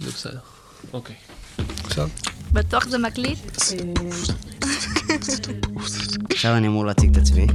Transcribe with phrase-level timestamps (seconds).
[0.00, 0.38] זה בסדר.
[0.92, 1.16] אוקיי.
[1.84, 2.08] עכשיו?
[2.52, 3.38] בטוח זה מקליט?
[6.30, 7.46] עכשיו אני אמור להציג את עצמי.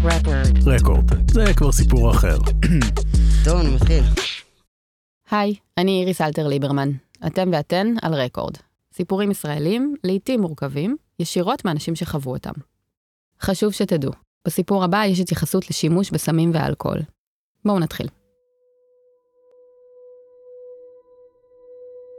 [0.65, 2.37] רקורד, זה כבר סיפור אחר.
[3.45, 4.03] טוב, אני מתחיל.
[5.31, 6.89] היי, אני איריס אלתר ליברמן.
[7.27, 8.55] אתם ואתן על רקורד.
[8.93, 12.53] סיפורים ישראלים, לעיתים מורכבים, ישירות מאנשים שחוו אותם.
[13.41, 14.11] חשוב שתדעו,
[14.47, 16.99] בסיפור הבא יש התייחסות לשימוש בסמים ואלכוהול.
[17.65, 18.07] בואו נתחיל.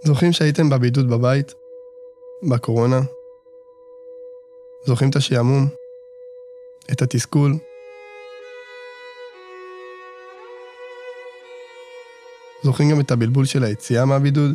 [0.06, 1.54] זוכרים שהייתם בבידוד בבית?
[2.50, 3.00] בקורונה?
[4.84, 5.68] זוכרים את השעמום?
[6.92, 7.54] את התסכול?
[12.62, 14.54] זוכרים גם את הבלבול של היציאה מהבידוד?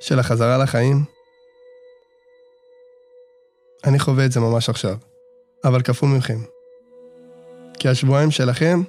[0.00, 1.04] של החזרה לחיים?
[3.84, 4.96] אני חווה את זה ממש עכשיו,
[5.64, 6.38] אבל כפול מכם.
[7.78, 8.82] כי השבועיים שלכם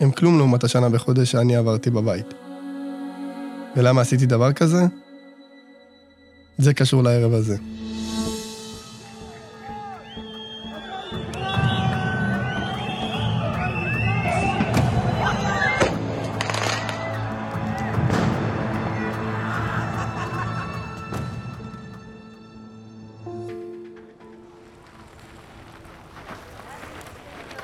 [0.00, 2.34] הם כלום לעומת השנה בחודש שאני עברתי בבית.
[3.76, 5.03] ולמה עשיתי דבר כזה?
[6.58, 7.56] זה קשור לערב הזה.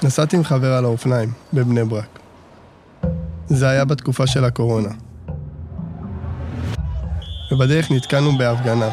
[0.02, 2.18] נסעתי עם חבר על האופניים, בבני ברק.
[3.46, 5.09] זה היה בתקופה של הקורונה.
[7.60, 8.88] ובדרך נתקענו בהפגנה.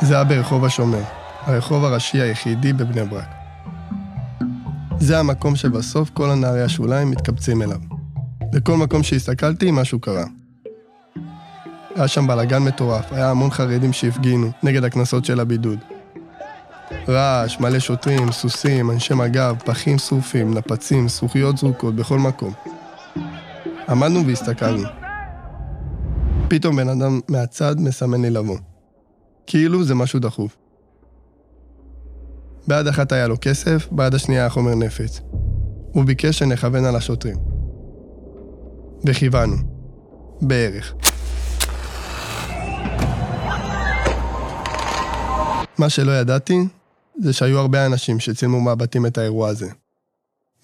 [0.00, 1.02] זה היה ברחוב השומר,
[1.40, 3.28] הרחוב הראשי היחידי בבני ברק.
[4.98, 7.78] זה המקום שבסוף כל הנערי השוליים מתקבצים אליו.
[8.52, 10.24] בכל מקום שהסתכלתי, משהו קרה.
[11.96, 15.78] היה שם בלאגן מטורף, היה המון חרדים שהפגינו נגד הקנסות של הבידוד.
[17.08, 22.52] רעש, מלא שוטרים, סוסים, אנשי מג"ב, פחים שרופים, נפצים, זכוכיות זרוקות, בכל מקום.
[23.88, 24.97] עמדנו והסתכלנו.
[26.50, 28.58] פתאום בן אדם מהצד מסמן לי לבוא.
[29.46, 30.56] כאילו זה משהו דחוף.
[32.68, 35.20] ביד אחת היה לו כסף, ביד השנייה היה חומר נפץ.
[35.92, 37.36] הוא ביקש שנכוון על השוטרים.
[39.04, 39.56] וכיוונו.
[40.40, 40.94] בערך.
[45.78, 46.58] מה שלא ידעתי,
[47.22, 49.70] זה שהיו הרבה אנשים שצילמו מהבתים את האירוע הזה.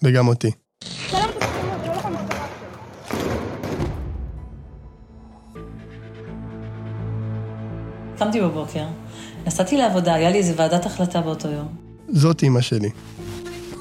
[0.03, 0.51] וגם אותי.
[8.17, 8.85] קמתי בבוקר,
[9.47, 11.67] נסעתי לעבודה, היה לי איזה ועדת החלטה באותו יום.
[12.09, 12.89] זאת אימא שלי.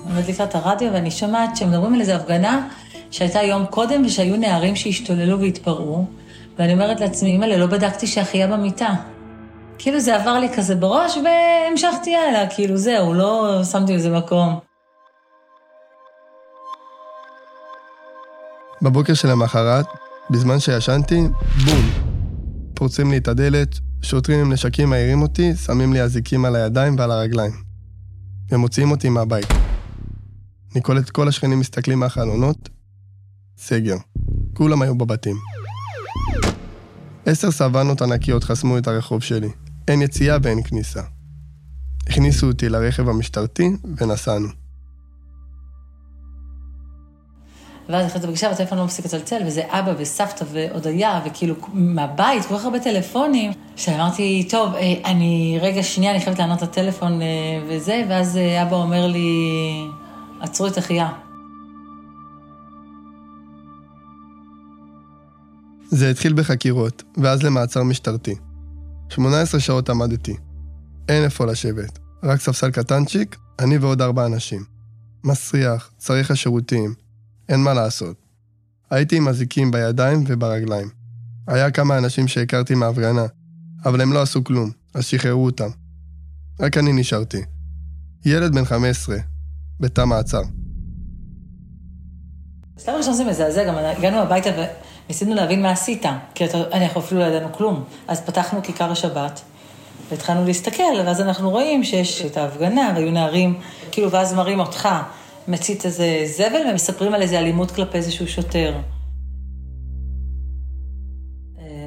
[0.07, 2.69] אני מדליקה את הרדיו ואני שומעת שמדברים על איזו הפגנה
[3.11, 6.07] שהייתה יום קודם ושהיו נערים שהשתוללו והתפרעו,
[6.59, 8.95] ואני אומרת לעצמי, אימא'לה, לא בדקתי שאחיה במיטה.
[9.79, 14.59] כאילו זה עבר לי כזה בראש והמשכתי הלאה, כאילו זהו, לא שמתי לזה מקום.
[18.83, 19.87] בבוקר של המחרת,
[20.31, 21.21] בזמן שישנתי,
[21.65, 21.91] בום.
[22.75, 27.11] פורצים לי את הדלת, שוטרים עם נשקים מעירים אותי, שמים לי אזיקים על הידיים ועל
[27.11, 27.53] הרגליים.
[28.51, 29.47] ומוציאים אותי מהבית.
[30.75, 32.69] אני קולט כל השכנים מסתכלים מהחלונות,
[33.59, 33.97] סגר.
[34.55, 35.37] כולם היו בבתים.
[37.27, 39.49] עשר סוואנות ענקיות חסמו את הרחוב שלי.
[39.89, 41.03] אין יציאה ואין כניסה.
[42.07, 44.64] הכניסו אותי לרכב המשטרתי ונסענו.
[47.89, 52.65] ואז נכנסת לפגישה והטלפון לא מפסיק לצלצל, וזה אבא וסבתא והודיה, וכאילו מהבית, כל כך
[52.65, 57.27] הרבה טלפונים, שאמרתי, טוב, אה, אני, רגע, שנייה, אני חייבת לענות לטלפון אה,
[57.69, 59.29] וזה, ואז אה, אבא אומר לי,
[60.41, 61.09] עצרו את אחיה.
[65.89, 68.35] זה התחיל בחקירות, ואז למעצר משטרתי.
[69.09, 70.37] 18 שעות עמדתי.
[71.09, 74.65] אין איפה לשבת, רק ספסל קטנצ'יק, אני ועוד ארבע אנשים.
[75.25, 76.95] מסריח, צריך השירותים,
[77.49, 78.17] אין מה לעשות.
[78.91, 80.89] הייתי עם אזיקים בידיים וברגליים.
[81.47, 83.27] היה כמה אנשים שהכרתי מההפגנה,
[83.85, 85.69] אבל הם לא עשו כלום, אז שחררו אותם.
[86.61, 87.43] רק אני נשארתי.
[88.25, 89.17] ילד בן 15,
[89.81, 90.43] בתא מעצר.
[92.77, 94.51] בשלב הראשון זה מזעזע, גם הגענו הביתה
[95.07, 96.03] וניסינו להבין מה עשית,
[96.35, 97.85] כי אנחנו אפילו לא ידענו כלום.
[98.09, 99.41] אז פתחנו כיכר השבת,
[100.11, 103.61] והתחלנו להסתכל, ואז אנחנו רואים שיש את ההפגנה, והיו נערים,
[103.93, 104.89] כאילו, ואז מראים אותך.
[105.49, 108.81] מצית איזה זבל ומספרים על איזה אלימות כלפי איזשהו שוטר.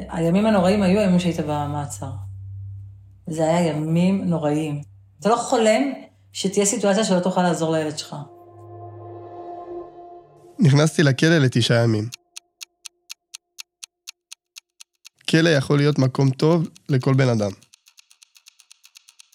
[0.09, 2.11] הימים הנוראים היו הימים שהיית במעצר.
[3.29, 4.81] זה היה ימים נוראים.
[5.19, 5.81] אתה לא חולם
[6.33, 8.15] שתהיה סיטואציה שלא תוכל לעזור לילד שלך.
[10.59, 12.09] נכנסתי לכלא לתשעה ימים.
[15.29, 17.51] כלא יכול להיות מקום טוב לכל בן אדם.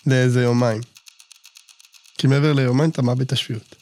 [0.06, 0.80] לאיזה יומיים.
[2.18, 3.81] כי מעבר ליומיים אתה מאבד את השפיות.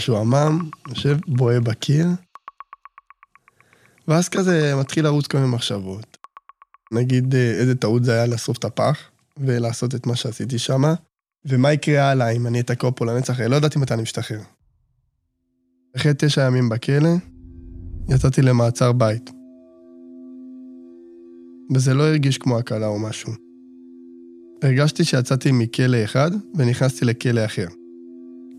[0.00, 2.06] משועמם, יושב, בוהה בקיר,
[4.08, 6.16] ואז כזה מתחיל לרוץ כל מיני מחשבות.
[6.92, 8.98] נגיד אה, איזה טעות זה היה לאסוף את הפח
[9.36, 10.94] ולעשות את מה שעשיתי שמה,
[11.44, 14.40] ומה יקרה הלאה אם אני אתקע פה לנצח, לא ידעתי מתי אני משתחרר.
[15.96, 17.10] אחרי תשע ימים בכלא,
[18.08, 19.30] יצאתי למעצר בית.
[21.74, 23.32] וזה לא הרגיש כמו הקלה או משהו.
[24.62, 27.66] הרגשתי שיצאתי מכלא אחד ונכנסתי לכלא אחר.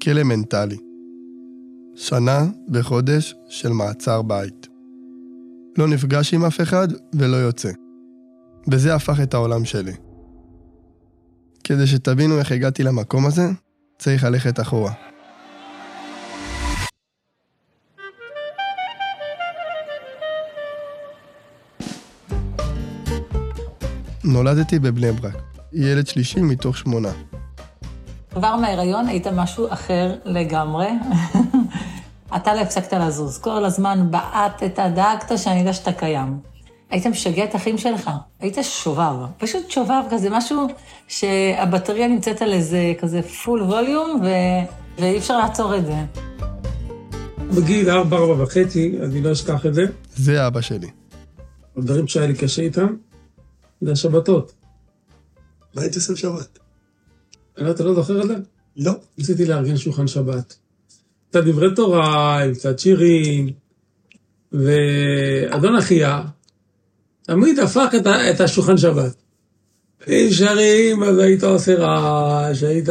[0.04, 0.91] כלא מנטלי.
[2.02, 4.68] שנה וחודש של מעצר בית.
[5.78, 7.72] לא נפגש עם אף אחד ולא יוצא.
[8.72, 9.92] וזה הפך את העולם שלי.
[11.64, 13.50] כדי שתבינו איך הגעתי למקום הזה,
[13.98, 14.92] צריך ללכת אחורה.
[24.24, 25.36] נולדתי בבני ברק,
[25.74, 27.12] ילד שלישי מתוך שמונה.
[28.34, 30.88] כבר מההיריון היית משהו אחר לגמרי.
[32.36, 33.38] אתה לא הפסקת לזוז.
[33.38, 36.40] כל הזמן בעטת, דאגת שאני יודע שאתה קיים.
[36.90, 39.16] היית משגע את האחים שלך, היית שובב.
[39.38, 40.68] פשוט שובב כזה, משהו
[41.08, 44.28] שהבטריה נמצאת על איזה כזה פול ווליום, ו...
[45.00, 45.96] ואי אפשר לעצור את זה.
[47.56, 49.84] בגיל ארבע, ארבע וחצי, אני לא אשכח את זה.
[50.16, 50.90] זה אבא שלי.
[51.78, 52.96] הדברים שהיה לי קשה איתם,
[53.82, 54.54] זה השבתות.
[55.76, 56.60] מה היית עושה בשבת?
[57.72, 58.36] אתה לא זוכר את זה?
[58.78, 58.92] לא.
[59.18, 60.56] ניסיתי לארגן שולחן שבת.
[61.32, 63.50] קצת דברי תורה, עם קצת שירים,
[64.52, 66.22] ואדון אחיה
[67.22, 69.16] תמיד הפך את, את השולחן שבת.
[70.08, 72.90] אם שרים, אז היית עושה רעש, היית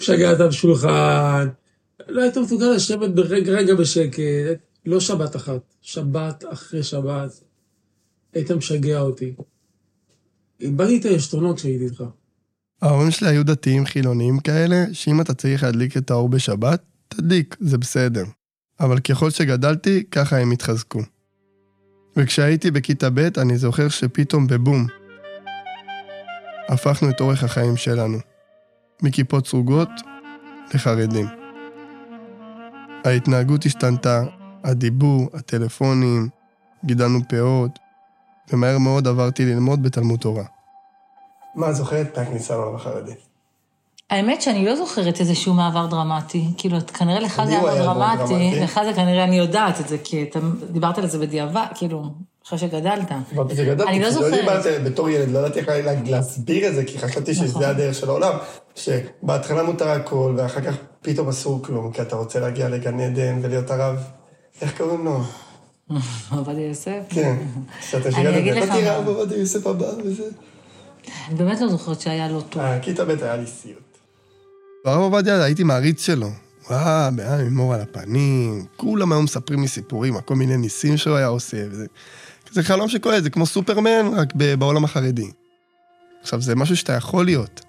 [0.00, 1.48] משגע את השולחן.
[2.08, 7.40] לא היית מסוגל לשבת ברגע רגע בשקט, לא שבת אחת, שבת אחרי שבת.
[8.34, 9.34] היית משגע אותי.
[10.60, 12.04] איבדתי את העשתונות כשהייתי איתך.
[12.82, 16.82] ההורים שלי היו דתיים חילוניים כאלה, שאם אתה צריך להדליק את האור בשבת,
[17.14, 18.24] תדליק, זה בסדר.
[18.80, 21.00] אבל ככל שגדלתי, ככה הם התחזקו.
[22.16, 24.86] וכשהייתי בכיתה ב', אני זוכר שפתאום בבום,
[26.68, 28.18] הפכנו את אורך החיים שלנו.
[29.02, 29.88] מכיפות סרוגות
[30.74, 31.26] לחרדים.
[33.04, 34.22] ההתנהגות השתנתה,
[34.64, 36.28] הדיבור, הטלפונים,
[36.84, 37.78] גידלנו פאות,
[38.52, 40.44] ומהר מאוד עברתי ללמוד בתלמוד תורה.
[41.54, 43.14] מה, זוכרת מהכניסה לעולם החרדי?
[44.10, 46.44] האמת שאני לא זוכרת איזשהו מעבר דרמטי.
[46.58, 48.60] כאילו, כנראה לך זה היה דרמטי, דרמטי.
[48.60, 50.38] לך זה כנראה, אני יודעת את זה, כי אתה
[50.70, 52.02] דיברת על זה בדיעבד, כאילו,
[52.46, 53.12] אחרי שגדלת.
[53.34, 54.34] אמרתי שגדלתי, אני לא כי זוכרת.
[54.34, 57.46] דיברתי בתור ילד, לא ידעתי איך לה- להסביר את זה, כי חשבתי נכון.
[57.46, 58.32] שזה הדרך של העולם.
[58.74, 63.70] שבהתחלה מותר הכל, ואחר כך פתאום אסור כלום, כי אתה רוצה להגיע לגן עדן ולהיות
[63.70, 63.96] הרב.
[64.62, 65.20] איך קוראים לו?
[66.36, 67.00] עובדיה יוסף.
[67.08, 67.36] כן.
[67.80, 70.22] שאתה אני שיגעת, אגיד לך אתה תראה עובדיה יוסף הבא וזה.
[71.28, 72.62] אני באמת לא זוכרת שהיה לא טוב.
[72.62, 73.89] אה, כיתה ב' היה לי סיוט.
[74.84, 76.30] הרב עובדיה, הייתי מעריץ שלו.
[76.70, 81.16] וואו, היה עם מור על הפנים, כולם היו מספרים לי סיפורים, כל מיני ניסים שהוא
[81.16, 81.86] היה עושה, וזה...
[82.52, 85.30] זה חלום שקורה, זה כמו סופרמן, רק בעולם החרדי.
[86.20, 87.60] עכשיו, זה משהו שאתה יכול להיות.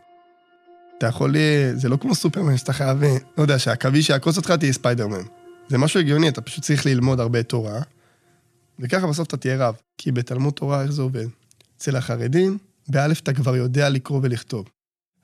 [0.98, 4.52] אתה יכול, אה, זה לא כמו סופרמן שאתה חייב, אה, לא יודע, שהעכביש שיעקוץ אותך
[4.52, 5.24] תהיה ספיידרמן.
[5.70, 7.82] זה משהו הגיוני, אתה פשוט צריך ללמוד הרבה תורה,
[8.80, 9.76] וככה בסוף אתה תהיה רב.
[9.98, 11.26] כי בתלמוד תורה, איך זה עובד?
[11.78, 14.66] אצל החרדים, באלף אתה כבר יודע לקרוא ולכתוב.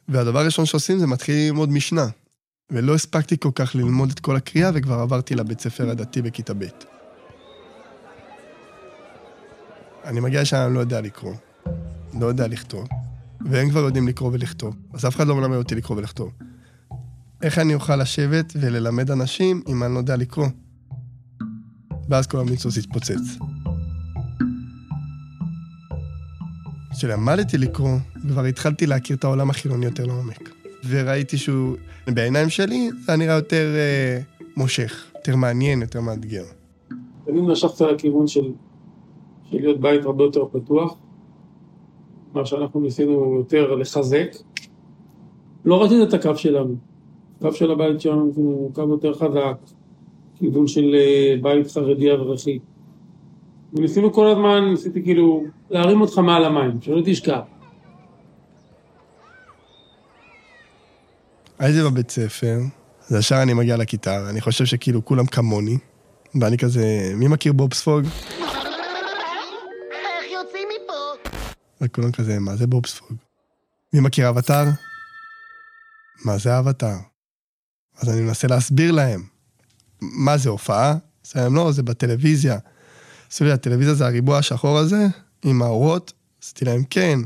[0.10, 2.08] והדבר הראשון שעושים זה מתחילים ללמוד משנה.
[2.72, 6.64] ולא הספקתי כל כך ללמוד את כל הקריאה, וכבר עברתי לבית ספר הדתי בכיתה ב'.
[10.04, 11.34] אני מגיע לשם, אני לא יודע לקרוא,
[12.20, 12.88] לא יודע לכתוב,
[13.42, 16.32] והם כבר יודעים לקרוא ולכתוב, אז אף אחד לא מלמד אותי לקרוא ולכתוב.
[17.42, 20.48] איך אני אוכל לשבת וללמד אנשים אם אני לא יודע לקרוא?
[22.10, 23.38] ואז כל המיצוס התפוצץ.
[26.98, 30.50] כשלמדתי לקרוא, כבר התחלתי להכיר את העולם החילוני יותר לעומק.
[30.90, 31.76] וראיתי שהוא,
[32.08, 34.20] בעיניים שלי, זה נראה יותר אה,
[34.56, 36.44] מושך, יותר מעניין, יותר מאתגר.
[37.30, 38.52] אני משכת לכיוון של,
[39.52, 40.96] של להיות בית הרבה יותר פתוח,
[42.34, 44.30] מה שאנחנו ניסינו יותר לחזק.
[45.66, 46.76] לא רציתי את הקו שלנו.
[47.40, 49.58] הקו של הבית שלנו הוא קו יותר חזק,
[50.36, 52.60] כיוון של אה, בית חרדי אברכי.
[53.74, 57.40] וניסינו כל הזמן, ניסיתי כאילו להרים אותך מעל המים, שלא תשכח.
[61.60, 62.60] הייתי בבית ספר,
[63.10, 65.78] אז ישר אני מגיע לכיתה, ואני חושב שכאילו כולם כמוני,
[66.42, 68.04] ואני כזה, מי מכיר בובספוג?
[68.04, 68.46] איך
[70.34, 71.30] יוצאים מפה?
[71.82, 73.18] וכולם כזה, מה זה בובספוג?
[73.94, 74.66] מי מכיר אבטאר?
[76.26, 76.98] מה זה אבטאר?
[77.98, 79.24] אז אני מנסה להסביר להם,
[80.02, 80.96] מה זה הופעה?
[81.26, 82.58] אז להם לא, זה בטלוויזיה.
[83.32, 85.08] עשו לי, הטלוויזיה זה הריבוע השחור הזה,
[85.46, 86.14] עם האורות?
[86.44, 87.20] עשיתי להם, כן.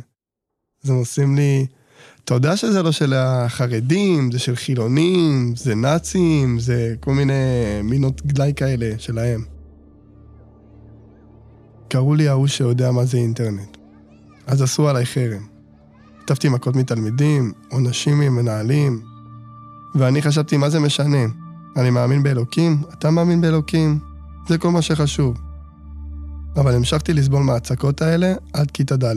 [0.83, 1.65] אז הם עושים לי,
[2.25, 7.33] אתה יודע שזה לא של החרדים, זה של חילונים, זה נאצים, זה כל מיני
[7.83, 9.43] מינות גנאי כאלה שלהם.
[11.87, 13.77] קראו לי ההוא שיודע מה זה אינטרנט.
[14.47, 15.47] אז עשו עליי חרם.
[16.21, 19.01] כתבתי מכות מתלמידים, עונשים ממנהלים,
[19.95, 21.25] ואני חשבתי, מה זה משנה?
[21.77, 22.81] אני מאמין באלוקים?
[22.93, 23.99] אתה מאמין באלוקים?
[24.47, 25.50] זה כל מה שחשוב.
[26.55, 29.15] אבל המשכתי לסבול מההצקות האלה עד כיתה ד'.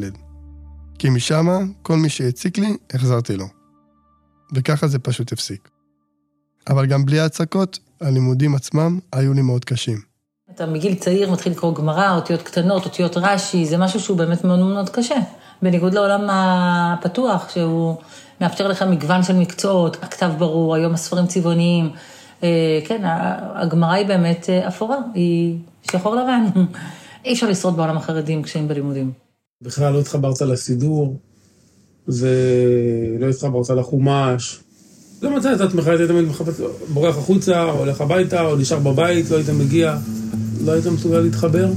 [0.99, 1.47] כי משם,
[1.83, 3.47] כל מי שהציק לי, החזרתי לו.
[4.55, 5.69] וככה זה פשוט הפסיק.
[6.71, 9.99] אבל גם בלי ההצקות, הלימודים עצמם היו לי מאוד קשים.
[10.51, 14.59] אתה מגיל צעיר מתחיל לקרוא גמרא, אותיות קטנות, אותיות רש"י, זה משהו שהוא באמת מאוד
[14.59, 15.17] מאוד קשה.
[15.63, 17.97] בניגוד לעולם הפתוח, שהוא
[18.41, 21.91] מאפשר לך מגוון של מקצועות, הכתב ברור, היום הספרים צבעוניים.
[22.43, 23.03] אה, כן,
[23.55, 25.59] הגמרא היא באמת אה, אפורה, היא
[25.91, 26.45] שחור לבן.
[27.25, 29.13] אי אפשר לשרוד בעולם החרדי עם קשיים בלימודים.
[29.63, 31.21] בכלל לא התחברת לסידור,
[32.09, 34.61] ולא התחברת לחומש.
[35.23, 36.61] לא מצאת את עצמך, היית תמיד מחפש,
[36.93, 39.97] בורח החוצה, הולך הביתה, או נשאר בבית, לא היית מגיע,
[40.65, 41.73] לא היית מסוגל להתחבר.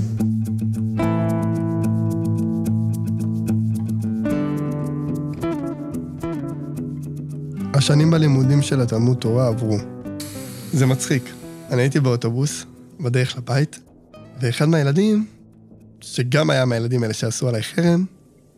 [7.74, 9.78] השנים בלימודים של התלמוד תורה עברו.
[10.74, 11.24] זה מצחיק.
[11.70, 12.66] אני הייתי באוטובוס,
[13.00, 13.80] בדרך לבית,
[14.42, 15.26] ואחד מהילדים,
[16.02, 18.06] שגם היה מהילדים האלה שעשו עליי חרם,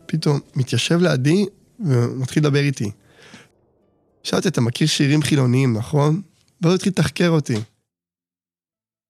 [0.06, 1.46] פתאום מתיישב לידי
[1.80, 2.90] ומתחיל לדבר איתי.
[4.22, 6.22] שאלתי, אתה מכיר שירים חילוניים, נכון?
[6.60, 7.56] ואז הוא התחיל לתחקר אותי.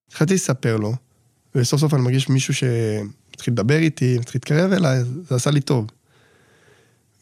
[0.09, 0.95] התחלתי לספר לו,
[1.55, 5.87] וסוף סוף אני מרגיש מישהו שמתחיל לדבר איתי, מתחיל להתקרב אליי, זה עשה לי טוב.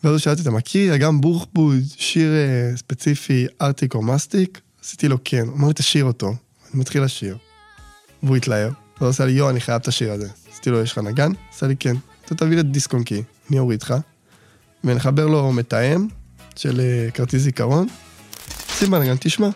[0.05, 4.61] ואז הוא שאלתי, אתה מכיר גם בורחבוד, שיר uh, ספציפי, ארטיק או מסטיק?
[4.83, 6.27] עשיתי לו כן, הוא אמר לי, תשאיר אותו.
[6.29, 7.37] אני מתחיל לשיר.
[8.23, 10.29] והוא התלהב, והוא עשה לי, יו, אני חייב את השיר הזה.
[10.59, 11.33] עשיתי לו, יש לך נגן?
[11.50, 11.97] עשה לי כן.
[12.25, 13.95] אתה תביא לי דיסק און קי, אני אוריד לך.
[14.85, 16.09] ונחבר לו מתאם
[16.57, 17.87] של uh, כרטיס זיכרון.
[18.69, 19.49] שים בנגן, תשמע.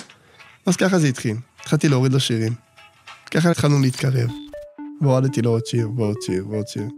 [0.67, 1.37] אז ככה זה התחיל.
[1.61, 2.55] התחלתי להוריד לו שירים.
[3.31, 4.31] ככה התחלנו להתקרב.
[5.01, 6.89] והורדתי לו עוד שיר, ועוד שיר, ועוד שיר.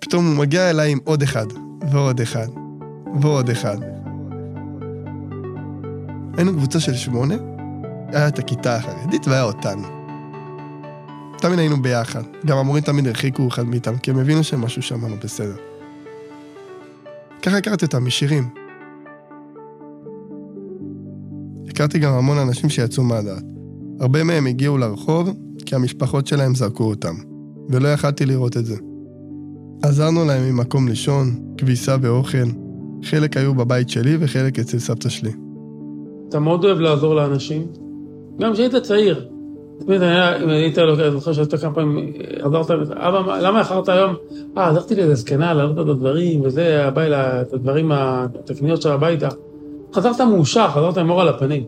[0.00, 1.46] פתאום הוא מגיע אליי עם עוד אחד,
[1.90, 2.48] ועוד אחד,
[3.20, 3.76] ועוד אחד.
[6.36, 7.34] היינו קבוצה של שמונה,
[8.08, 9.99] היה את הכיתה החרדית והיה אותנו.
[11.40, 12.22] תמיד היינו ביחד.
[12.46, 15.56] גם המורים תמיד הרחיקו אחד מאיתם, כי הם הבינו שמשהו שם לא בסדר.
[17.42, 18.48] ככה הכרתי אותם משירים.
[21.68, 23.44] הכרתי גם המון אנשים שיצאו מהדעת.
[24.00, 25.30] הרבה מהם הגיעו לרחוב,
[25.66, 27.14] כי המשפחות שלהם זרקו אותם,
[27.68, 28.76] ולא יכלתי לראות את זה.
[29.82, 32.48] עזרנו להם עם מקום לישון, כביסה ואוכל.
[33.04, 35.32] חלק היו בבית שלי וחלק אצל סבתא שלי.
[36.28, 37.66] אתה מאוד אוהב לעזור לאנשים,
[38.40, 39.39] גם כשהיית צעיר.
[39.86, 44.14] תמיד היה, אם היית לוקח, אני זוכר שאתה כמה פעמים עזרת, אבא, למה איחרת היום?
[44.58, 47.02] אה, עזרתי לאיזה זקנה להעלות את הדברים, וזה, הבא,
[47.40, 49.28] את הדברים, את הקניות של הביתה.
[49.94, 51.64] חזרת מאושר, חזרת עם אור על הפנים.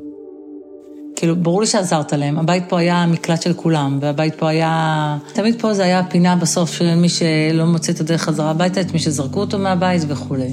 [1.16, 2.38] כאילו, ברור לי שעזרת להם.
[2.38, 5.18] הבית פה היה המקלט של כולם, והבית פה היה...
[5.32, 8.92] תמיד פה זה היה הפינה בסוף של מי שלא מוצא את הדרך חזרה הביתה, את
[8.92, 10.50] מי שזרקו אותו מהבית וכולי.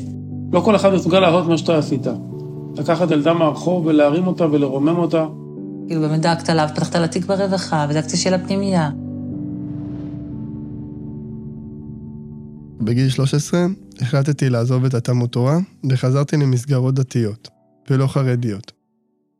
[0.53, 2.07] לא כל אחד מסוגל לעשות מה שאתה עשית.
[2.77, 5.25] לקחת ילדה מהרחוב ולהרים אותה ולרומם אותה.
[5.89, 8.89] כאילו, באמת דאגת לה, פתחת לה תיק ברווחה, ודאגת שיהיה לה פנימייה.
[12.81, 13.65] בגיל 13
[14.01, 15.57] החלטתי לעזוב את התלמוד תורה
[15.89, 17.49] וחזרתי למסגרות דתיות,
[17.89, 18.71] ולא חרדיות.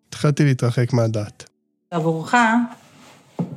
[0.08, 1.50] התחלתי להתרחק מהדת.
[1.92, 2.36] עבורך,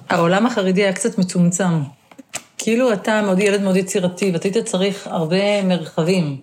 [0.08, 1.82] העולם החרדי היה קצת מצומצם.
[2.58, 6.40] כאילו אתה מאוד ילד מאוד יצירתי, ואתה היית צריך הרבה מרחבים.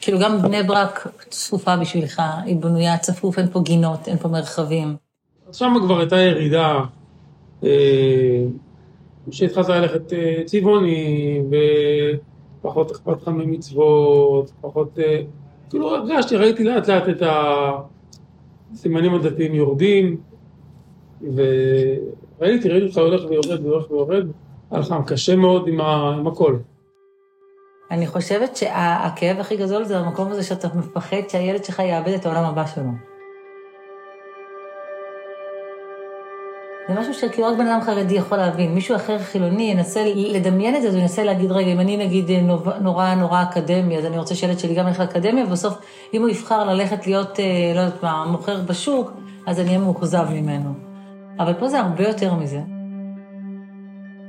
[0.00, 5.05] כאילו גם בני ברק צפופה בשבילך, היא בנויה צפוף, אין פה גינות, אין פה מרחבים.
[5.48, 6.80] אז שם כבר הייתה ירידה,
[7.64, 8.44] אה,
[9.30, 11.42] שהתחלת ללכת אה, צבעוני,
[12.60, 14.98] ופחות אכפת לך ממצוות, פחות...
[14.98, 15.22] אה,
[15.70, 17.22] כאילו הרגשתי, ראיתי לאט לאט את
[18.72, 20.16] הסימנים הדתיים יורדים,
[21.20, 24.26] וראיתי, ראיתי אותך הולך ויורד והולך ויורד,
[24.70, 26.14] היה לך קשה מאוד עם, ה...
[26.18, 26.56] עם הכל.
[27.90, 32.44] אני חושבת שהכאב הכי גדול זה המקום הזה שאתה מפחד שהילד שלך יאבד את העולם
[32.44, 33.15] הבא שלו.
[36.88, 38.74] זה משהו שכאילו רק בן אדם חרדי יכול להבין.
[38.74, 42.30] מישהו אחר חילוני ינסה לדמיין את זה, אז הוא ינסה להגיד, רגע, אם אני נגיד
[42.80, 45.78] נורא נורא אקדמי, אז אני רוצה שילד שלי גם ילך לאקדמיה, ובסוף,
[46.14, 49.12] אם הוא יבחר ללכת להיות, אה, לא יודעת מה, מוכר בשוק,
[49.46, 50.72] אז אני אהיה מאוכזב ממנו.
[51.38, 52.60] אבל פה זה הרבה יותר מזה.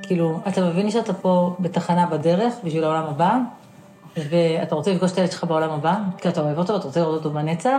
[0.01, 3.37] כאילו, אתה מבין שאתה פה בתחנה בדרך בשביל העולם הבא,
[4.17, 7.15] ואתה רוצה לפגוש את הילד שלך בעולם הבא, כי אתה אוהב אותו, אתה רוצה לראות
[7.15, 7.77] אותו בנצח.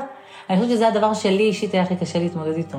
[0.50, 2.78] אני חושבת שזה הדבר שלי אישית היה הכי קשה להתמודד איתו.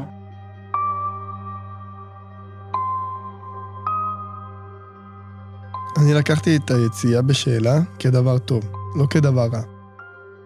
[5.99, 8.63] אני לקחתי את היציאה בשאלה כדבר טוב,
[8.95, 9.61] לא כדבר רע.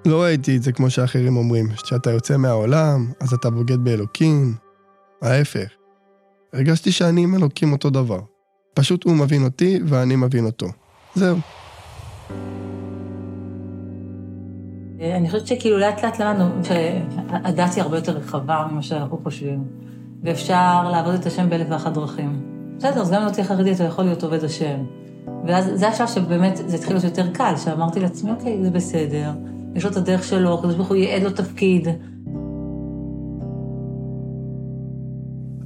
[0.05, 4.53] לא ראיתי את זה כמו שאחרים אומרים, שאתה יוצא מהעולם, אז אתה בוגד באלוקים.
[5.21, 5.67] ההפך.
[6.53, 8.19] הרגשתי שאני עם אלוקים אותו דבר.
[8.73, 10.67] פשוט הוא מבין אותי ואני מבין אותו.
[11.15, 11.37] זהו.
[14.99, 19.63] אני חושבת שכאילו לאט לאט למדנו שהדת היא הרבה יותר רחבה ממה שאנחנו חושבים,
[20.23, 22.41] ואפשר לעבוד את השם באלף ואחת דרכים.
[22.77, 25.02] בסדר, אז גם אם לא תהיה חרדי אתה יכול להיות עובד השם.
[25.47, 29.31] ואז זה השלב שבאמת זה התחיל להיות יותר קל, שאמרתי לעצמי, אוקיי, זה בסדר,
[29.75, 31.87] יש לו את הדרך שלו, הקדוש ברוך הוא ייעד לו תפקיד.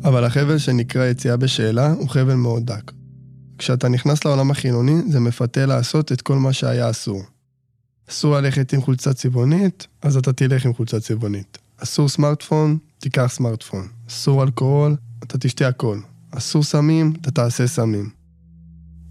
[0.03, 2.91] אבל החבל שנקרא יציאה בשאלה הוא חבל מאוד דק.
[3.57, 7.21] כשאתה נכנס לעולם החילוני, זה מפתה לעשות את כל מה שהיה אסור.
[8.09, 11.57] אסור ללכת עם חולצה צבעונית, אז אתה תלך עם חולצה צבעונית.
[11.83, 13.87] אסור סמארטפון, תיקח סמארטפון.
[14.09, 15.99] אסור אלכוהול, אתה תשתה הכל.
[16.31, 18.16] אסור סמים, אתה תעשה סמים.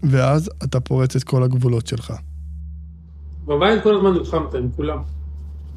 [0.03, 2.13] ואז אתה פורץ את כל הגבולות שלך.
[3.45, 4.99] בבית כל הזמן נלחמת עם כולם.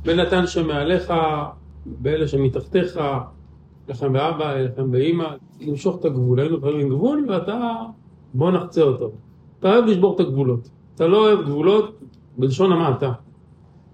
[0.05, 1.13] בנתן שמעליך,
[1.87, 3.01] באלה שמתחתיך,
[3.89, 5.25] לכם באבא, לכם באימא,
[5.61, 6.41] למשוך את הגבול.
[6.41, 7.61] היינו חייבים גבול ואתה,
[8.35, 9.11] בוא נחצה אותו.
[9.59, 10.69] אתה אוהב לשבור את הגבולות.
[10.95, 12.01] אתה לא אוהב גבולות
[12.39, 13.13] בלשון המעטה.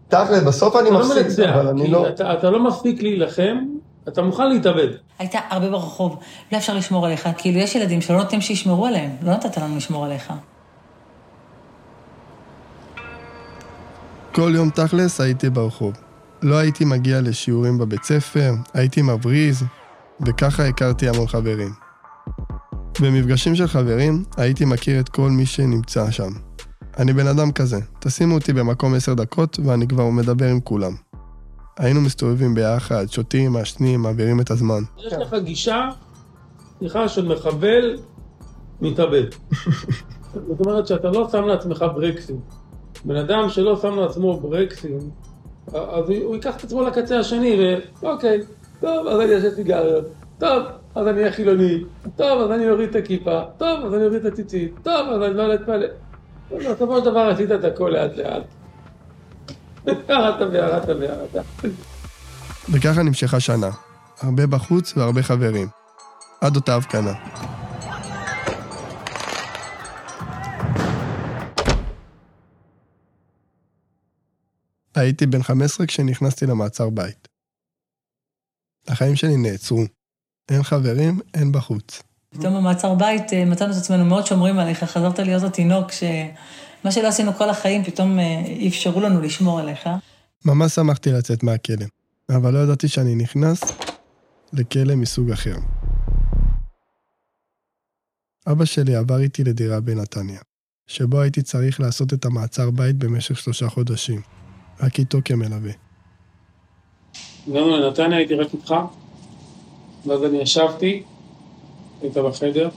[0.09, 2.09] תכל'ס, בסוף אני לא מפסיק, אבל אני לא...
[2.09, 3.57] אתה, אתה לא מפסיק להילחם,
[4.09, 4.89] אתה מוכן להתאבד.
[5.19, 6.19] היית הרבה ברחוב,
[6.53, 10.05] לא אפשר לשמור עליך, כאילו יש ילדים שלא נותנים שישמרו עליהם, לא נתת לנו לשמור
[10.05, 10.33] עליך.
[14.33, 15.95] כל יום תכלס הייתי ברחוב.
[16.43, 19.65] לא הייתי מגיע לשיעורים בבית ספר, הייתי מבריז,
[20.27, 21.73] וככה הכרתי המון חברים.
[23.01, 26.33] במפגשים של חברים, הייתי מכיר את כל מי שנמצא שם.
[26.99, 31.06] אני בן אדם כזה, תשימו אותי במקום עשר דקות ואני כבר מדבר עם כולם.
[31.79, 34.83] היינו מסתובבים ביחד, שותים, מעשנים, מעבירים את הזמן.
[35.07, 35.89] יש לך גישה,
[36.79, 37.97] סליחה, של מחבל
[38.81, 39.25] מתאבד.
[40.49, 42.41] זאת אומרת שאתה לא שם לעצמך ברקסים.
[43.05, 44.99] בן אדם שלא שם לעצמו ברקסים,
[45.73, 48.41] אז הוא ייקח את עצמו לקצה השני, ואוקיי,
[48.81, 50.05] טוב, אז אני אעשה סיגריות,
[50.39, 50.63] טוב,
[50.95, 51.85] אז אני אהיה חילוני,
[52.17, 55.37] טוב, אז אני אוריד את הכיפה, טוב, אז אני אוריד את הציצית, טוב, אז אני
[55.37, 55.87] לא אתפלא.
[56.51, 58.43] בסופו של דבר עשית את הכל לאט לאט.
[59.87, 61.45] ירדת וירדת וירדת.
[62.73, 63.71] וככה נמשכה שנה.
[64.21, 65.69] הרבה בחוץ והרבה חברים.
[66.41, 67.13] עד אותה הפגנה.
[74.95, 77.29] הייתי בן 15 כשנכנסתי למעצר בית.
[78.89, 79.85] החיים שלי נעצרו.
[80.49, 82.03] אין חברים, אין בחוץ.
[82.39, 87.09] פתאום במעצר בית אה, מצאנו את עצמנו מאוד שומרים עליך, חזרת להיות התינוק שמה שלא
[87.09, 89.89] עשינו כל החיים, פתאום אה, אפשרו לנו לשמור עליך.
[90.45, 91.87] ממש שמחתי לצאת מהכלא,
[92.31, 93.61] אבל לא ידעתי שאני נכנס
[94.53, 95.57] לכלא מסוג אחר.
[98.47, 100.41] אבא שלי עבר איתי לדירה בנתניה,
[100.87, 104.21] שבו הייתי צריך לעשות את המעצר בית במשך שלושה חודשים,
[104.81, 105.73] רק איתו כמלווה.
[107.49, 108.75] הגענו לנתניה, הייתי רק איתך,
[110.07, 111.03] ואז אני ישבתי,
[112.03, 112.69] היית בחדר,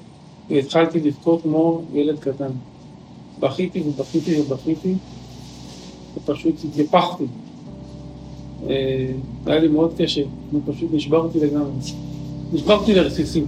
[0.50, 2.52] והתחלתי לבכות כמו ילד קטן.
[3.40, 4.96] בכיתי ובכיתי ובכיתי,
[6.16, 7.24] ופשוט התייפחתי.
[8.70, 9.12] אה,
[9.46, 10.22] היה לי מאוד קשה,
[10.54, 11.72] ופשוט נשברתי לגמרי.
[12.54, 13.48] נשברתי לרסיסים.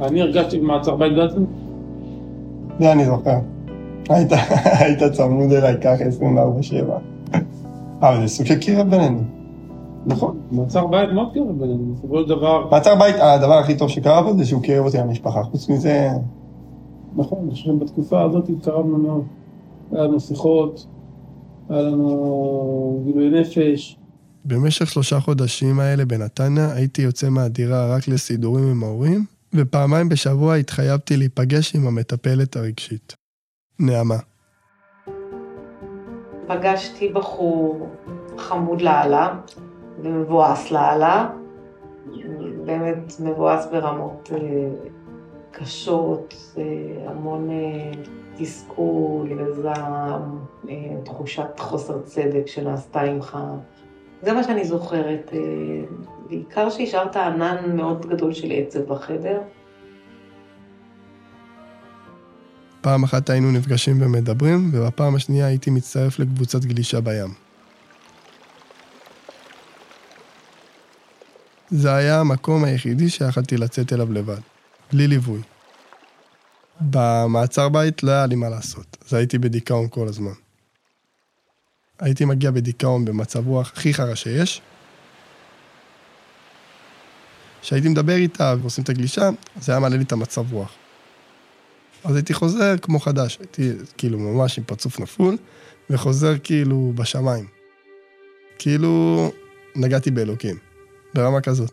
[0.00, 1.44] אני הרגשתי במעצר בית בעצמי,
[2.80, 3.38] זה אני זוכר.
[4.80, 7.13] היית צמוד אליי ככה 24-7.
[8.08, 9.24] אבל זה סוג של קרב בינינו.
[10.06, 14.22] נכון, מעצר בית מאוד קרוב בינינו, בסופו של דבר, מעצר בית, הדבר הכי טוב שקרה
[14.22, 15.42] בו זה שהוא קירב אותי למשפחה.
[15.42, 16.08] חוץ מזה,
[17.16, 19.24] נכון, אני חושב שבתקופה הזאת התקרבנו מאוד.
[19.92, 20.86] היה לנו שיחות,
[21.68, 23.98] היה לנו גילוי נפש,
[24.44, 31.16] במשך שלושה חודשים האלה בנתניה הייתי יוצא מהדירה רק לסידורים עם ההורים, ופעמיים בשבוע התחייבתי
[31.16, 33.14] להיפגש עם המטפלת הרגשית.
[33.78, 34.16] נעמה.
[36.46, 37.88] פגשתי בחור
[38.36, 39.34] חמוד לאללה
[39.98, 41.30] ומבואס לאללה,
[42.64, 44.38] באמת מבואס ברמות אה,
[45.50, 47.90] קשות, אה, המון אה,
[48.36, 50.38] תסכול וזעם,
[51.04, 53.38] תחושת חוסר צדק שנעשתה עמך.
[54.22, 55.32] זה מה שאני זוכרת,
[56.28, 59.40] בעיקר שהשארת ענן מאוד גדול של עצב בחדר.
[62.84, 67.34] פעם אחת היינו נפגשים ומדברים, ובפעם השנייה הייתי מצטרף לקבוצת גלישה בים.
[71.70, 74.40] זה היה המקום היחידי שיכלתי לצאת אליו לבד,
[74.92, 75.40] בלי ליווי.
[76.80, 80.32] במעצר בית לא היה לי מה לעשות, אז הייתי בדיכאון כל הזמן.
[81.98, 84.62] הייתי מגיע בדיכאון במצב רוח הכי חרא שיש.
[87.62, 90.72] כשהייתי מדבר איתה ועושים את הגלישה, זה היה מעלה לי את המצב רוח.
[92.04, 95.36] אז הייתי חוזר כמו חדש, הייתי כאילו ממש עם פרצוף נפול,
[95.90, 97.46] וחוזר כאילו בשמיים.
[98.58, 99.32] כאילו
[99.76, 100.56] נגעתי באלוקים.
[101.14, 101.72] ברמה כזאת.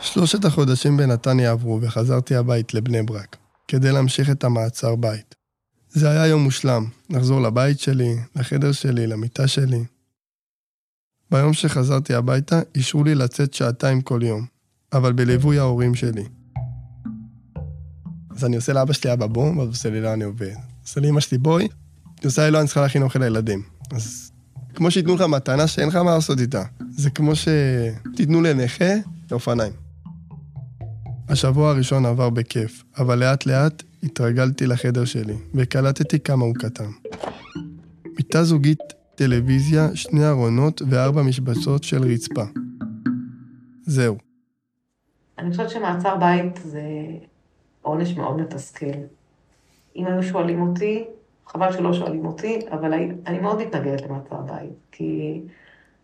[0.00, 3.36] שלושת החודשים בנתניה עברו וחזרתי הבית לבני ברק,
[3.68, 5.34] כדי להמשיך את המעצר בית.
[5.88, 9.84] זה היה יום מושלם, לחזור לבית שלי, לחדר שלי, למיטה שלי.
[11.30, 14.46] ביום שחזרתי הביתה, אישרו לי לצאת שעתיים כל יום,
[14.92, 16.41] אבל בליווי ההורים שלי.
[18.36, 20.54] אז אני עושה לאבא שלי אבא ואז הוא עושה לי לא אני עובד.
[20.82, 21.70] עושה לי אמא שלי בואי, היא
[22.26, 23.62] עושה לי לא אני צריכה להכין אוכל לילדים.
[23.90, 24.32] אז
[24.74, 26.62] כמו שייתנו לך מתנה שאין לך מה לעשות איתה.
[26.90, 28.94] זה כמו שתיתנו לנכה
[29.30, 29.72] לאופניים.
[31.28, 36.90] השבוע הראשון עבר בכיף, אבל לאט לאט התרגלתי לחדר שלי, וקלטתי כמה הוא קטן.
[38.16, 38.78] מיטה זוגית,
[39.14, 42.44] טלוויזיה, שני ארונות וארבע משבצות של רצפה.
[43.86, 44.18] זהו.
[45.38, 46.82] אני חושבת שמעצר בית זה
[47.82, 48.86] עונש מאוד מתסכל.
[49.96, 51.04] אם היו שואלים אותי,
[51.46, 52.92] חבל שלא שואלים אותי, אבל
[53.26, 55.40] אני מאוד מתנגדת למעצר בית, כי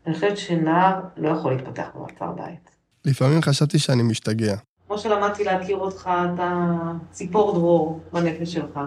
[0.07, 2.71] אני חושבת שנער לא יכול להתפתח במעצר בית.
[3.05, 4.57] לפעמים חשבתי שאני משתגע.
[4.87, 6.73] כמו שלמדתי להכיר אותך, אתה
[7.11, 8.81] ציפור דרור בנפש שלך,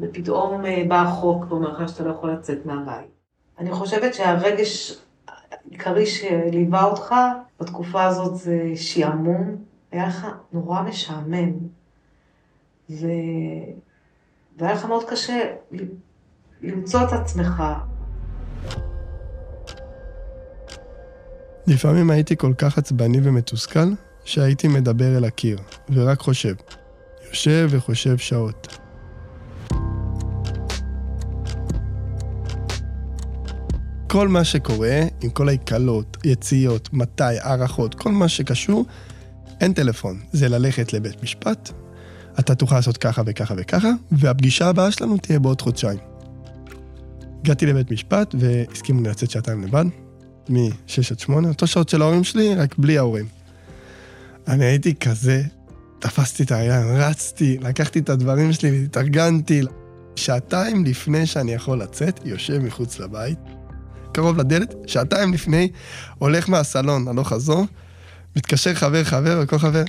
[0.00, 3.10] ופתאום אה, בא החוק ואומר לך שאתה לא יכול לצאת מהבית.
[3.58, 7.14] אני חושבת שהרגש העיקרי שליווה אותך
[7.60, 9.56] בתקופה הזאת זה שעמום,
[9.92, 11.52] היה לך נורא משעמם.
[12.90, 13.06] ו...
[14.58, 15.40] והיה לך מאוד קשה
[16.62, 17.62] למצוא את עצמך.
[21.66, 23.88] לפעמים הייתי כל כך עצבני ומתוסכל,
[24.24, 25.58] שהייתי מדבר אל הקיר,
[25.90, 26.54] ורק חושב.
[27.28, 28.78] יושב וחושב שעות.
[34.10, 38.84] כל מה שקורה, עם כל ההקלות, יציאות, מתי, הערכות, כל מה שקשור,
[39.60, 40.20] אין טלפון.
[40.32, 41.72] זה ללכת לבית משפט,
[42.38, 45.98] אתה תוכל לעשות ככה וככה וככה, והפגישה הבאה שלנו תהיה בעוד חודשיים.
[47.42, 49.84] הגעתי לבית משפט והסכימו לי לצאת שעתיים לבד,
[50.48, 53.26] מ-6 עד 8, אותו שעות של ההורים שלי, רק בלי ההורים.
[54.48, 55.42] אני הייתי כזה,
[55.98, 59.62] תפסתי את היין, רצתי, לקחתי את הדברים שלי, התארגנתי.
[60.16, 63.38] שעתיים לפני שאני יכול לצאת, יושב מחוץ לבית,
[64.12, 65.68] קרוב לדלת, שעתיים לפני,
[66.18, 67.66] הולך מהסלון הלוך חזור,
[68.36, 69.82] מתקשר חבר חבר, וכל חבר,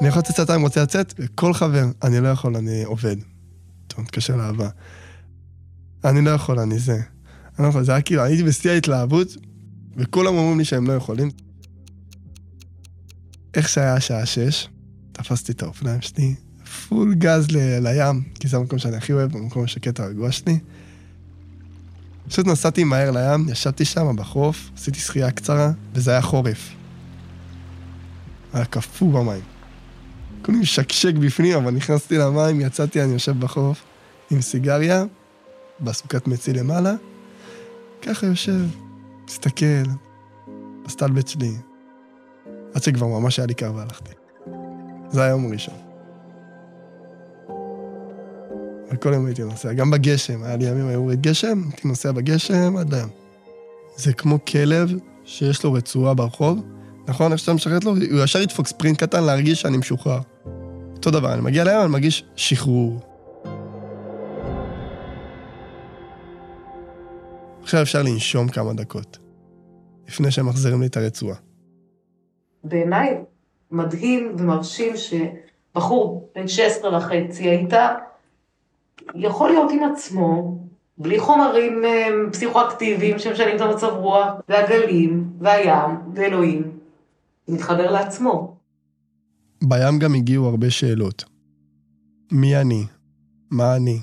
[0.00, 3.16] אני יכול לצאת שעתיים, רוצה לצאת, וכל חבר, אני לא יכול, אני עובד.
[3.86, 4.68] טוב, מתקשר לאהבה.
[6.04, 7.00] אני לא יכול, אני זה.
[7.58, 9.28] אני לא יכול, זה היה כאילו, הייתי בשיא ההתלהבות,
[9.96, 11.30] וכולם אומרים לי שהם לא יכולים.
[13.54, 14.68] איך שהיה השעה שש,
[15.12, 16.34] תפסתי את האופניים שלי,
[16.88, 20.58] פול גז ל- לים, כי זה המקום שאני הכי אוהב, המקום השקט הרגוע שלי.
[22.28, 26.74] פשוט נסעתי מהר לים, ישבתי שם בחוף, עשיתי שחייה קצרה, וזה היה חורף.
[28.52, 29.55] היה קפוא במים.
[30.46, 33.82] כולי משקשק בפנים, אבל נכנסתי למים, יצאתי, אני יושב בחוף
[34.30, 35.04] עם סיגריה,
[35.80, 36.94] בסוכת מצי למעלה,
[38.02, 38.60] ככה יושב,
[39.24, 39.82] מסתכל,
[40.84, 41.52] בסטלבט שלי,
[42.74, 44.12] עד שכבר ממש היה לי קר והלכתי.
[45.10, 45.74] זה היה יום ראשון.
[48.92, 52.76] וכל יום הייתי נוסע, גם בגשם, היה לי ימים, היו רד גשם, הייתי נוסע בגשם
[52.76, 53.10] עד היום.
[53.96, 54.92] זה כמו כלב
[55.24, 56.62] שיש לו רצועה ברחוב,
[57.08, 57.32] נכון?
[57.32, 60.18] איך שאתה משחררת לו, הוא ישר ידפוק ספרינט קטן להרגיש שאני משוחרר.
[60.96, 63.00] אותו דבר, אני מגיע לים, אני מרגיש שחרור.
[67.62, 69.18] עכשיו אפשר לנשום כמה דקות,
[70.08, 71.36] לפני שהם מחזירים לי את הרצועה.
[72.64, 73.18] בעיניי
[73.70, 77.72] מדהים ומרשים שבחור בן 16 וחצי היית
[79.14, 80.58] יכול להיות עם עצמו,
[80.98, 86.75] בלי חומרים אה, פסיכואקטיביים שמשנים את המצב רוח, והגלים, והים, ואלוהים,
[87.48, 88.56] מתחבר לעצמו.
[89.64, 91.24] בים גם הגיעו הרבה שאלות.
[92.32, 92.86] מי אני?
[93.50, 94.00] מה אני?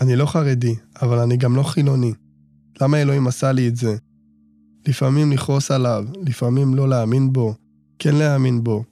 [0.00, 2.12] אני לא חרדי, אבל אני גם לא חילוני.
[2.80, 3.96] למה אלוהים עשה לי את זה?
[4.88, 7.54] לפעמים לכעוס עליו, לפעמים לא להאמין בו,
[7.98, 8.84] כן להאמין בו.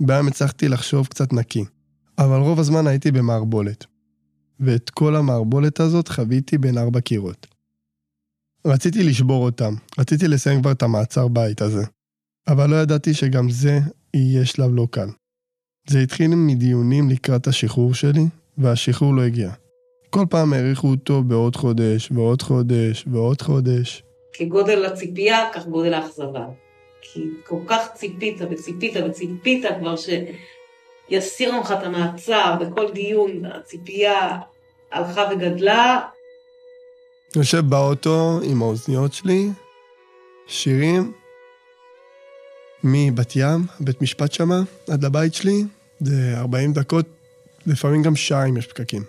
[0.00, 1.64] בים הצלחתי לחשוב קצת נקי,
[2.18, 3.84] אבל רוב הזמן הייתי במערבולת.
[4.60, 7.46] ואת כל המערבולת הזאת חוויתי בין ארבע קירות.
[8.66, 11.84] רציתי לשבור אותם, רציתי לסיים כבר את המעצר בית הזה.
[12.48, 13.78] אבל לא ידעתי שגם זה
[14.14, 15.08] יהיה שלב לא קל.
[15.88, 18.24] זה התחיל מדיונים לקראת השחרור שלי,
[18.58, 19.50] והשחרור לא הגיע.
[20.10, 24.02] כל פעם האריכו אותו בעוד חודש, ועוד חודש, ועוד חודש.
[24.32, 26.46] כגודל הציפייה, כך גודל האכזבה.
[27.02, 34.38] כי כל כך ציפית וציפית וציפית כבר שיסירו ממך את המעצר, בכל דיון הציפייה
[34.92, 36.00] הלכה וגדלה.
[37.36, 39.48] יושב באוטו עם האוזניות שלי,
[40.46, 41.12] שירים,
[42.88, 45.64] מבת ים, בית משפט שמה, עד לבית שלי,
[46.00, 47.06] זה 40 דקות,
[47.66, 49.04] לפעמים גם שעה אם יש פקקים.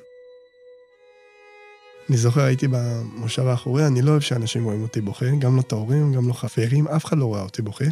[2.10, 5.72] אני זוכר, הייתי במושב האחורי, אני לא אוהב שאנשים רואים אותי בוכה, גם לא את
[5.72, 7.86] ההורים, גם לא חברים, אף אחד לא רואה אותי בוכה.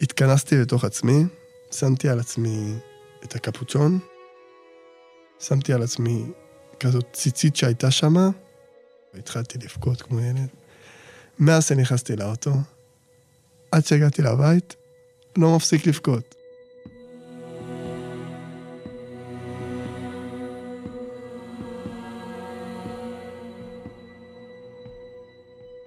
[0.00, 1.22] התכנסתי לתוך עצמי,
[1.70, 2.74] שמתי על עצמי
[3.24, 3.98] את הקפוצ'ון,
[5.40, 6.24] שמתי על עצמי
[6.80, 8.28] כזאת ציצית שהייתה שמה,
[9.14, 10.48] והתחלתי לבכות כמו ילד.
[11.38, 12.52] מאז שנכנסתי לאוטו,
[13.74, 14.76] עד שהגעתי לבית,
[15.36, 16.34] לא מפסיק לבכות.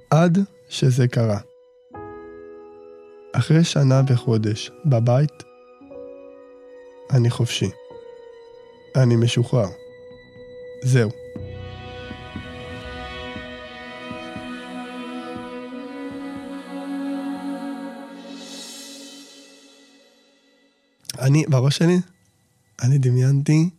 [0.10, 0.38] עד
[0.69, 1.39] שזה קרה.
[3.34, 5.43] אחרי שנה וחודש בבית,
[7.13, 7.69] אני חופשי.
[8.95, 9.69] אני משוחרר.
[10.84, 11.26] זהו.
[21.27, 21.99] אני, בראש שלי,
[22.83, 23.69] אני דמיינתי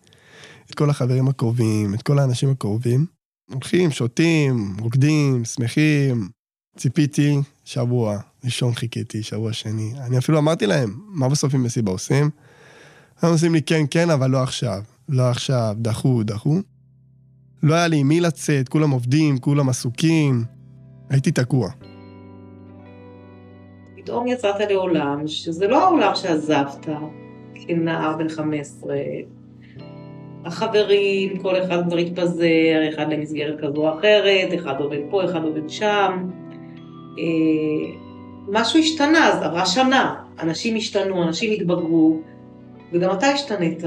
[0.70, 3.06] את כל החברים הקרובים, את כל האנשים הקרובים,
[3.50, 6.28] הולכים, שותים, רוקדים, שמחים.
[6.76, 9.92] ציפיתי שבוע, ראשון חיכיתי, שבוע שני.
[10.06, 12.30] אני אפילו אמרתי להם, מה בסוף עם מסיבה עושים?
[13.22, 14.82] הם עושים לי כן, כן, אבל לא עכשיו.
[15.08, 16.58] לא עכשיו, דחו, דחו.
[17.62, 20.44] לא היה לי עם מי לצאת, כולם עובדים, כולם עסוקים.
[21.10, 21.70] הייתי תקוע.
[23.96, 26.86] פתאום יצאת לעולם שזה לא העולם שעזבת
[27.66, 28.96] כנער בן 15.
[30.44, 35.68] החברים, כל אחד כבר התפזר, אחד למסגרת כזו או אחרת, אחד עובד פה, אחד עובד
[35.68, 36.28] שם.
[37.18, 37.92] אה,
[38.48, 42.20] משהו השתנה, אז עברה שנה, אנשים השתנו, אנשים התבגרו,
[42.92, 43.82] וגם אתה השתנית.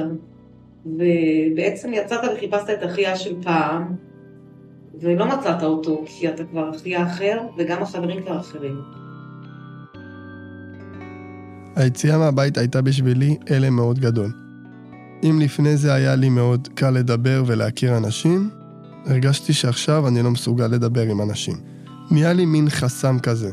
[0.85, 3.95] ובעצם יצאת וחיפשת את אחיה של פעם,
[4.99, 8.75] ולא מצאת אותו, כי אתה כבר אחיה אחר, וגם החברים כבר אחרים.
[11.75, 14.31] היציאה מהבית הייתה בשבילי הלם מאוד גדול.
[15.23, 18.49] אם לפני זה היה לי מאוד קל לדבר ולהכיר אנשים,
[19.05, 21.55] הרגשתי שעכשיו אני לא מסוגל לדבר עם אנשים.
[22.11, 23.51] נהיה לי מין חסם כזה.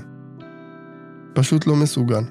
[1.35, 2.23] פשוט לא מסוגל.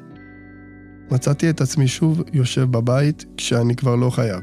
[1.12, 4.42] מצאתי את עצמי שוב יושב בבית כשאני כבר לא חייב.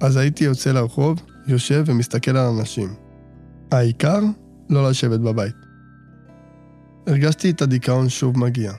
[0.00, 2.88] אז הייתי יוצא לרחוב, יושב ומסתכל על אנשים.
[3.72, 4.20] העיקר,
[4.70, 5.54] לא לשבת בבית.
[7.06, 8.72] הרגשתי את הדיכאון שוב מגיע.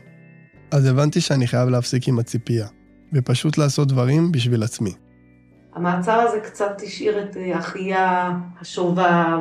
[0.73, 2.67] אז הבנתי שאני חייב להפסיק עם הציפייה,
[3.13, 4.93] ופשוט לעשות דברים בשביל עצמי.
[5.73, 8.31] המעצר הזה קצת השאיר את אה, אחיה
[8.61, 9.39] השובב,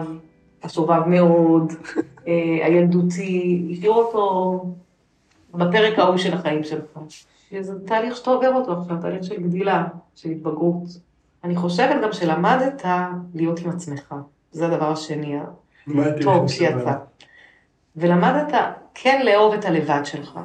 [0.63, 1.73] השובב מאוד,
[2.29, 4.65] אה, הילדותי, השאיר אותו
[5.55, 6.99] בפרק ההוא של החיים שלך.
[7.51, 10.89] שזה תהליך שאתה עובר אותו עכשיו, תהליך של גדילה, של התבגרות.
[11.45, 12.85] אני חושבת גם שלמדת
[13.35, 14.15] להיות עם עצמך.
[14.53, 15.39] זה הדבר השני
[15.87, 16.95] הטוב שיצא.
[17.97, 18.55] ולמדת
[18.95, 20.39] כן לאהוב את הלבד שלך.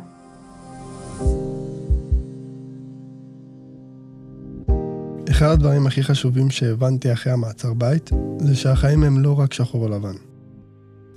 [5.38, 9.90] אחד הדברים הכי חשובים שהבנתי אחרי המעצר בית, זה שהחיים הם לא רק שחור או
[9.90, 10.16] לבן.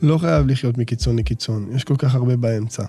[0.02, 2.84] לא חייב לחיות מקיצון לקיצון, יש כל כך הרבה באמצע.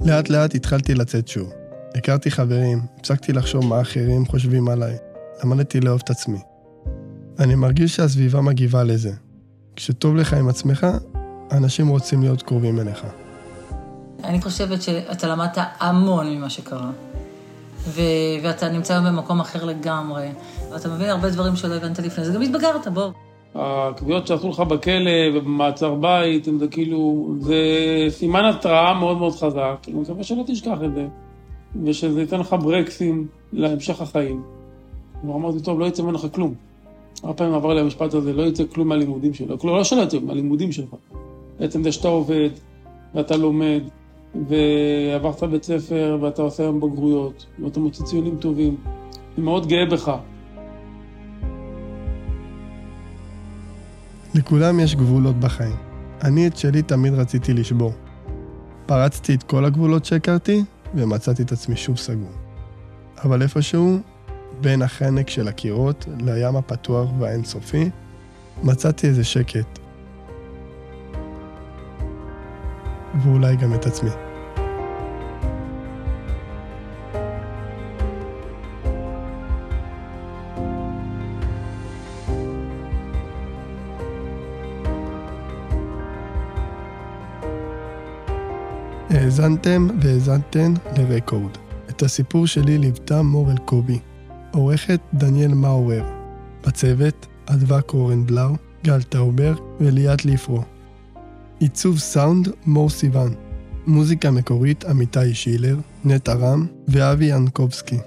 [0.00, 1.50] לאט לאט התחלתי לצאת שוב.
[1.94, 4.96] הכרתי חברים, הפסקתי לחשוב מה אחרים חושבים עליי.
[5.44, 6.38] למדתי לאהוב את עצמי.
[7.38, 9.12] אני מרגיש שהסביבה מגיבה לזה.
[9.76, 10.86] כשטוב לך עם עצמך,
[11.52, 13.04] אנשים רוצים להיות קרובים אליך.
[14.24, 16.90] אני חושבת שאתה למדת המון ממה שקרה.
[17.88, 18.00] ו-
[18.42, 20.28] ואתה נמצא היום במקום אחר לגמרי,
[20.72, 23.10] ואתה מבין הרבה דברים שלא הבנת לפני זה, גם התבגרת, בוא.
[23.54, 27.56] הקביעות שעשו לך בכלא ובמעצר בית, זה כאילו, זה
[28.08, 31.06] סימן התראה מאוד מאוד חזק, אני מקווה שלא תשכח את זה,
[31.84, 34.42] ושזה ייתן לך ברקסים להמשך החיים.
[35.24, 36.54] ואמרתי, טוב, לא יצא ממך כלום.
[37.22, 39.58] הרבה פעמים עבר לי המשפט הזה, לא יצא כלום מהלימודים שלו.
[39.58, 40.88] כלומר, לא שלא יצא, מהלימודים שלך.
[41.58, 42.50] בעצם זה שאתה עובד,
[43.14, 43.80] ואתה לומד,
[44.34, 48.76] ועברת בית ספר, ואתה עושה היום בגרויות, ואתה מוצא ציונים טובים.
[49.36, 50.12] אני מאוד גאה בך.
[54.34, 55.76] לכולם יש גבולות בחיים.
[56.24, 57.92] אני את שלי תמיד רציתי לשבור.
[58.86, 60.62] פרצתי את כל הגבולות שהכרתי,
[60.94, 62.32] ומצאתי את עצמי שוב סגור.
[63.24, 63.98] אבל איפשהו,
[64.60, 67.90] בין החנק של הקירות לים הפתוח והאינסופי,
[68.62, 69.79] מצאתי איזה שקט.
[73.22, 74.10] ואולי גם את עצמי.
[89.10, 91.50] האזנתם והאזנתן לרקורד.
[91.90, 93.98] את הסיפור שלי ליוותה מור אלקובי,
[94.52, 96.04] עורכת דניאל מאורר,
[96.66, 100.79] בצוות אדווה קורנבלאו, גל טאובר וליאת ליפרו.
[101.60, 103.34] עיצוב סאונד מור סיוון.
[103.86, 107.98] מוזיקה מקורית אמיתי שילר, נטע רם ואבי ינקובסקי.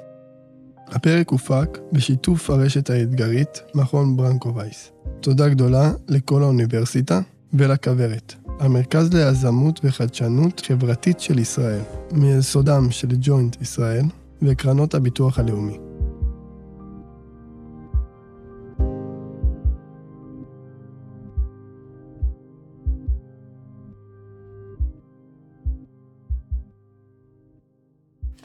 [0.87, 4.91] הפרק הופק בשיתוף הרשת האתגרית, מכון ברנקו וייס.
[5.19, 7.21] תודה גדולה לכל האוניברסיטה
[7.53, 14.05] ולכוורת, המרכז ליזמות וחדשנות חברתית של ישראל, מיסודם של ג'וינט ישראל
[14.41, 15.77] וקרנות הביטוח הלאומי.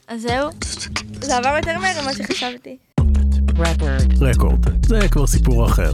[0.08, 0.50] אז זהו,
[1.20, 2.78] זה עבר יותר מהר ממה שחשבתי.
[4.20, 5.92] רקורד, זה כבר סיפור אחר.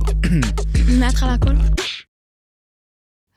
[0.99, 1.51] מההתחלה הכל.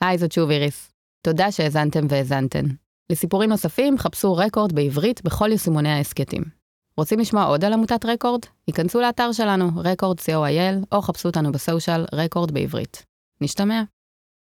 [0.01, 0.93] היי, זאת שוב איריס.
[1.21, 2.65] תודה שהאזנתם והאזנתן.
[3.09, 6.43] לסיפורים נוספים, חפשו רקורד בעברית בכל יישומוני ההסכתים.
[6.97, 8.41] רוצים לשמוע עוד על עמותת רקורד?
[8.67, 13.05] היכנסו לאתר שלנו, רקורד co.il, או חפשו אותנו בסושיאל רקורד בעברית.
[13.41, 13.83] נשתמע.